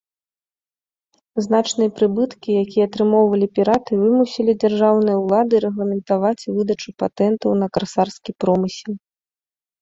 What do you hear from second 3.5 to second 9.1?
піраты, вымусілі дзяржаўныя ўлады рэгламентаваць выдачу патэнтаў на карсарскі промысел.